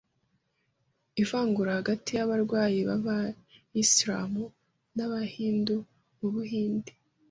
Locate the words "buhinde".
6.33-6.91